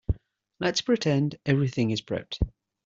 [0.59, 2.39] Let's pretend everything is prepped.